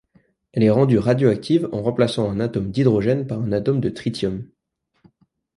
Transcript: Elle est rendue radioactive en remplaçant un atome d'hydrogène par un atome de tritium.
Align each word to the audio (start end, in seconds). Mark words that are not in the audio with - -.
Elle 0.53 0.63
est 0.63 0.71
rendue 0.71 0.97
radioactive 0.97 1.69
en 1.71 1.83
remplaçant 1.83 2.27
un 2.27 2.39
atome 2.39 2.71
d'hydrogène 2.71 3.27
par 3.27 3.39
un 3.39 3.51
atome 3.51 3.79
de 3.79 3.89
tritium. 3.91 4.49